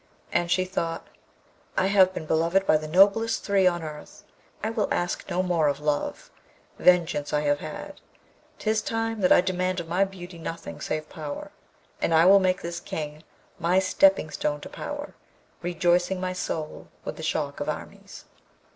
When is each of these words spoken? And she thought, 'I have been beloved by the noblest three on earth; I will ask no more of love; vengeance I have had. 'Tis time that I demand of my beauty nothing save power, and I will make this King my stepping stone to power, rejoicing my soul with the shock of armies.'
And 0.33 0.49
she 0.49 0.65
thought, 0.65 1.05
'I 1.77 1.85
have 1.85 2.11
been 2.11 2.25
beloved 2.25 2.65
by 2.65 2.75
the 2.75 2.87
noblest 2.87 3.43
three 3.43 3.67
on 3.67 3.83
earth; 3.83 4.23
I 4.63 4.71
will 4.71 4.91
ask 4.91 5.29
no 5.29 5.43
more 5.43 5.67
of 5.67 5.79
love; 5.79 6.31
vengeance 6.79 7.33
I 7.33 7.41
have 7.41 7.59
had. 7.59 8.01
'Tis 8.57 8.81
time 8.81 9.21
that 9.21 9.31
I 9.31 9.41
demand 9.41 9.79
of 9.79 9.87
my 9.87 10.03
beauty 10.03 10.39
nothing 10.39 10.81
save 10.81 11.07
power, 11.07 11.51
and 12.01 12.15
I 12.15 12.25
will 12.25 12.39
make 12.39 12.63
this 12.63 12.79
King 12.79 13.21
my 13.59 13.77
stepping 13.77 14.31
stone 14.31 14.59
to 14.61 14.69
power, 14.69 15.13
rejoicing 15.61 16.19
my 16.19 16.33
soul 16.33 16.87
with 17.05 17.15
the 17.17 17.21
shock 17.21 17.59
of 17.59 17.69
armies.' 17.69 18.25